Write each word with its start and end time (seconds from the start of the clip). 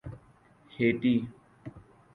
Haiti 0.71 1.13